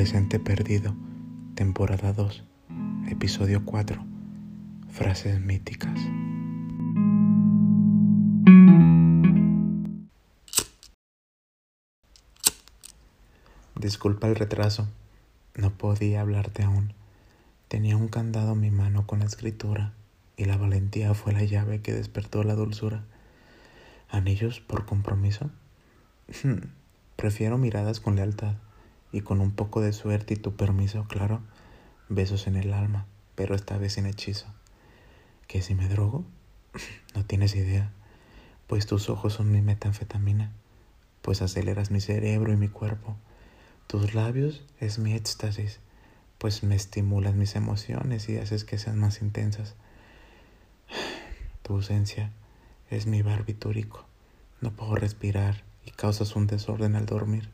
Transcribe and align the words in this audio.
Adolescente 0.00 0.38
Perdido, 0.40 0.96
temporada 1.54 2.14
2, 2.14 2.42
episodio 3.10 3.66
4, 3.66 4.02
frases 4.88 5.38
míticas. 5.42 6.00
Disculpa 13.74 14.28
el 14.28 14.36
retraso, 14.36 14.88
no 15.54 15.70
podía 15.76 16.22
hablarte 16.22 16.62
aún. 16.62 16.94
Tenía 17.68 17.98
un 17.98 18.08
candado 18.08 18.54
en 18.54 18.60
mi 18.60 18.70
mano 18.70 19.06
con 19.06 19.18
la 19.18 19.26
escritura 19.26 19.92
y 20.38 20.46
la 20.46 20.56
valentía 20.56 21.12
fue 21.12 21.34
la 21.34 21.44
llave 21.44 21.82
que 21.82 21.92
despertó 21.92 22.42
la 22.42 22.54
dulzura. 22.54 23.04
¿Anillos 24.08 24.60
por 24.60 24.86
compromiso? 24.86 25.50
Prefiero 27.16 27.58
miradas 27.58 28.00
con 28.00 28.16
lealtad 28.16 28.54
y 29.12 29.22
con 29.22 29.40
un 29.40 29.52
poco 29.52 29.80
de 29.80 29.92
suerte 29.92 30.34
y 30.34 30.36
tu 30.36 30.54
permiso, 30.56 31.06
claro, 31.08 31.40
besos 32.08 32.46
en 32.46 32.56
el 32.56 32.72
alma, 32.72 33.06
pero 33.34 33.54
esta 33.54 33.78
vez 33.78 33.94
sin 33.94 34.06
hechizo. 34.06 34.46
¿Que 35.46 35.62
si 35.62 35.74
me 35.74 35.88
drogo? 35.88 36.24
No 37.14 37.24
tienes 37.24 37.56
idea, 37.56 37.90
pues 38.68 38.86
tus 38.86 39.10
ojos 39.10 39.32
son 39.32 39.50
mi 39.50 39.60
metanfetamina, 39.62 40.52
pues 41.22 41.42
aceleras 41.42 41.90
mi 41.90 42.00
cerebro 42.00 42.52
y 42.52 42.56
mi 42.56 42.68
cuerpo. 42.68 43.16
Tus 43.88 44.14
labios 44.14 44.62
es 44.78 45.00
mi 45.00 45.14
éxtasis, 45.14 45.80
pues 46.38 46.62
me 46.62 46.76
estimulas 46.76 47.34
mis 47.34 47.56
emociones 47.56 48.28
y 48.28 48.38
haces 48.38 48.64
que 48.64 48.78
sean 48.78 48.98
más 48.98 49.22
intensas. 49.22 49.74
Tu 51.62 51.74
ausencia 51.74 52.32
es 52.90 53.06
mi 53.06 53.22
barbitúrico, 53.22 54.06
no 54.60 54.70
puedo 54.70 54.94
respirar 54.94 55.62
y 55.84 55.90
causas 55.90 56.36
un 56.36 56.46
desorden 56.46 56.96
al 56.96 57.06
dormir. 57.06 57.50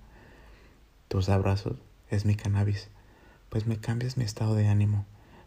Tus 1.16 1.30
abrazos 1.30 1.78
es 2.10 2.26
mi 2.26 2.34
cannabis, 2.34 2.90
pues 3.48 3.66
me 3.66 3.78
cambias 3.78 4.18
mi 4.18 4.24
estado 4.24 4.54
de 4.54 4.68
ánimo, 4.68 5.06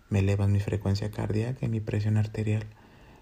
me 0.09 0.17
elevas 0.17 0.49
mi 0.49 0.59
frecuencia 0.59 1.11
cardíaca 1.11 1.63
y 1.63 1.69
mi 1.69 1.79
presión 1.79 2.17
arterial, 2.17 2.65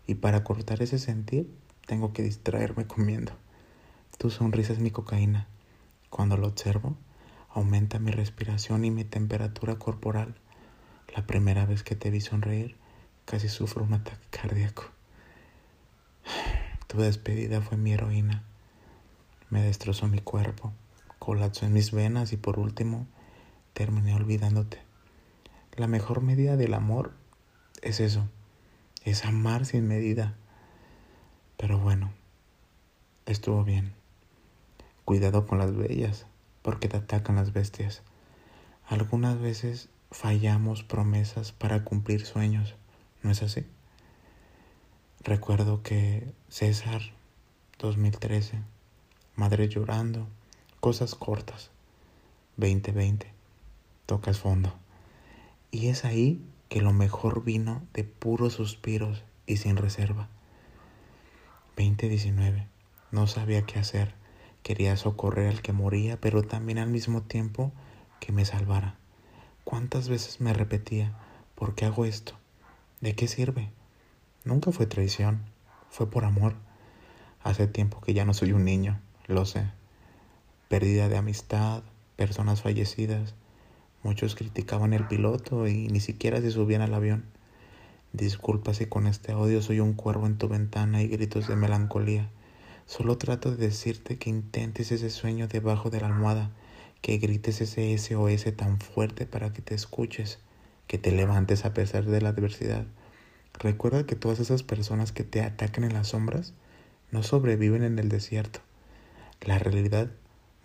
y 0.08 0.16
para 0.16 0.46
cortar 0.46 0.82
ese 0.82 0.98
sentir 0.98 1.54
tengo 1.88 2.14
que 2.14 2.24
distraerme 2.24 2.88
comiendo. 2.88 3.34
Tu 4.18 4.30
sonrisa 4.30 4.72
es 4.72 4.80
mi 4.80 4.92
cocaína. 4.92 5.46
Cuando 6.10 6.38
lo 6.38 6.48
observo, 6.48 6.96
aumenta 7.50 8.00
mi 8.00 8.12
respiración 8.12 8.86
y 8.86 8.92
mi 8.92 9.04
temperatura 9.04 9.76
corporal. 9.76 10.34
La 11.14 11.28
primera 11.28 11.66
vez 11.66 11.84
que 11.84 11.98
te 11.98 12.12
vi 12.12 12.22
sonreír, 12.22 12.78
casi 13.26 13.50
sufro 13.50 13.84
un 13.84 13.94
ataque 13.94 14.26
cardíaco. 14.30 14.86
Tu 16.88 16.98
despedida 17.00 17.60
fue 17.60 17.76
mi 17.76 17.92
heroína. 17.92 18.46
Me 19.50 19.62
destrozó 19.62 20.08
mi 20.08 20.20
cuerpo 20.20 20.72
colapsó 21.20 21.66
en 21.66 21.74
mis 21.74 21.92
venas 21.92 22.34
y 22.34 22.38
por 22.38 22.60
último 22.60 23.08
terminé 23.74 24.14
olvidándote. 24.14 24.82
La 25.76 25.88
mejor 25.88 26.22
medida 26.22 26.58
del 26.58 26.74
amor 26.74 27.14
es 27.82 28.00
eso, 28.00 28.28
es 29.04 29.26
amar 29.26 29.66
sin 29.66 29.88
medida. 29.88 30.36
Pero 31.58 31.80
bueno, 31.80 32.12
estuvo 33.26 33.64
bien. 33.64 33.94
Cuidado 35.06 35.46
con 35.46 35.60
las 35.60 35.76
bellas, 35.76 36.26
porque 36.62 36.88
te 36.88 36.98
atacan 36.98 37.36
las 37.36 37.54
bestias. 37.54 38.02
Algunas 38.88 39.40
veces 39.40 39.90
fallamos 40.12 40.84
promesas 40.84 41.52
para 41.52 41.84
cumplir 41.84 42.26
sueños, 42.26 42.76
¿no 43.22 43.32
es 43.32 43.44
así? 43.44 43.66
Recuerdo 45.24 45.84
que 45.84 46.34
César, 46.50 47.02
2013, 47.80 48.62
madre 49.36 49.68
llorando, 49.68 50.28
cosas 50.88 51.16
cortas. 51.16 51.70
2020. 52.56 53.30
Tocas 54.06 54.40
fondo. 54.40 54.74
Y 55.70 55.88
es 55.88 56.06
ahí 56.06 56.42
que 56.70 56.82
lo 56.82 56.94
mejor 56.94 57.44
vino 57.44 57.82
de 57.94 58.06
puros 58.06 58.54
suspiros 58.54 59.26
y 59.46 59.58
sin 59.58 59.76
reserva. 59.76 60.30
2019. 61.76 62.70
No 63.12 63.28
sabía 63.28 63.64
qué 63.64 63.80
hacer. 63.80 64.16
Quería 64.64 64.96
socorrer 64.96 65.50
al 65.50 65.62
que 65.62 65.74
moría, 65.74 66.22
pero 66.22 66.44
también 66.44 66.78
al 66.78 66.88
mismo 66.88 67.22
tiempo 67.22 67.74
que 68.22 68.32
me 68.32 68.46
salvara. 68.46 68.96
¿Cuántas 69.66 70.08
veces 70.08 70.40
me 70.40 70.54
repetía, 70.54 71.20
¿por 71.56 71.76
qué 71.76 71.84
hago 71.84 72.06
esto? 72.06 72.32
¿De 73.02 73.14
qué 73.14 73.28
sirve? 73.28 73.72
Nunca 74.46 74.72
fue 74.72 74.86
traición, 74.86 75.42
fue 75.90 76.10
por 76.10 76.24
amor. 76.24 76.54
Hace 77.44 77.68
tiempo 77.68 78.00
que 78.00 78.14
ya 78.14 78.24
no 78.24 78.34
soy 78.34 78.54
un 78.54 78.64
niño, 78.64 79.02
lo 79.28 79.44
sé 79.44 79.77
pérdida 80.68 81.10
de 81.10 81.18
amistad, 81.18 81.84
personas 82.16 82.62
fallecidas. 82.62 83.36
Muchos 84.04 84.36
criticaban 84.36 84.94
el 84.94 85.08
piloto 85.08 85.68
y 85.68 85.88
ni 85.88 86.00
siquiera 86.00 86.42
se 86.42 86.52
subían 86.52 86.82
al 86.82 86.94
avión. 86.94 87.26
Disculpa 88.14 88.74
si 88.74 88.86
con 88.86 89.08
este 89.08 89.34
odio 89.34 89.62
soy 89.62 89.80
un 89.80 89.94
cuervo 89.94 90.28
en 90.28 90.38
tu 90.38 90.48
ventana 90.48 91.02
y 91.02 91.08
gritos 91.08 91.48
de 91.48 91.56
melancolía. 91.56 92.30
Solo 92.86 93.18
trato 93.18 93.52
de 93.52 93.58
decirte 93.58 94.18
que 94.18 94.30
intentes 94.30 94.92
ese 94.92 95.10
sueño 95.10 95.48
debajo 95.48 95.90
de 95.90 96.00
la 96.00 96.08
almohada, 96.08 96.52
que 97.02 97.18
grites 97.18 97.62
ese 97.62 97.98
SOS 97.98 98.56
tan 98.56 98.80
fuerte 98.80 99.26
para 99.26 99.52
que 99.54 99.62
te 99.62 99.76
escuches, 99.76 100.40
que 100.88 100.98
te 100.98 101.12
levantes 101.12 101.66
a 101.66 101.74
pesar 101.74 102.06
de 102.06 102.22
la 102.22 102.30
adversidad. 102.30 102.86
Recuerda 103.54 104.06
que 104.06 104.16
todas 104.16 104.40
esas 104.40 104.64
personas 104.64 105.12
que 105.12 105.24
te 105.24 105.42
atacan 105.42 105.84
en 105.84 105.94
las 105.94 106.10
sombras 106.10 106.54
no 107.12 107.24
sobreviven 107.24 107.84
en 107.84 108.00
el 108.00 108.10
desierto. 108.10 108.62
La 109.42 109.60
realidad 109.60 110.10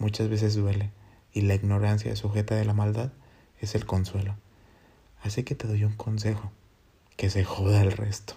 muchas 0.02 0.28
veces 0.28 0.56
duele 0.56 0.90
y 1.32 1.42
la 1.42 1.54
ignorancia 1.54 2.16
sujeta 2.16 2.56
de 2.56 2.64
la 2.64 2.74
maldad 2.74 3.12
es 3.60 3.76
el 3.76 3.86
consuelo. 3.86 4.34
Así 5.22 5.44
que 5.44 5.54
te 5.54 5.68
doy 5.68 5.84
un 5.84 5.94
consejo, 5.94 6.50
que 7.16 7.30
se 7.30 7.44
joda 7.44 7.80
el 7.80 7.92
resto. 7.92 8.34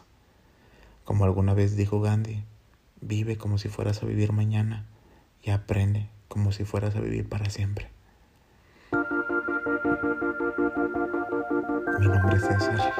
Como 1.06 1.26
alguna 1.26 1.56
vez 1.56 1.76
dijo 1.76 2.02
Gandhi, 2.02 2.44
vive 3.02 3.38
como 3.38 3.58
si 3.58 3.68
fueras 3.68 4.04
a 4.04 4.06
vivir 4.06 4.32
mañana 4.32 4.86
y 5.42 5.50
aprende 5.50 6.08
como 6.28 6.52
si 6.52 6.66
fueras 6.66 6.96
a 6.96 7.00
vivir 7.00 7.28
para 7.28 7.50
siempre. 7.50 7.90
Mi 12.00 12.08
nombre 12.08 12.38
es 12.38 12.46
César 12.46 12.94